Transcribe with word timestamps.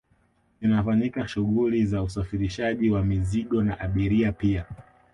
zinafanyika 0.61 1.27
shughuli 1.27 1.85
za 1.85 2.03
usafirishaji 2.03 2.89
wa 2.91 3.03
mizigo 3.05 3.63
na 3.63 3.79
abiria 3.79 4.31
pia 4.31 4.65